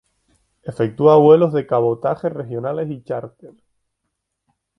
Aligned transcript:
Efectúa 0.63 1.15
vuelos 1.17 1.53
de 1.53 1.67
cabotaje, 1.67 2.27
regionales 2.29 2.89
y 2.89 3.03
charter. 3.03 3.53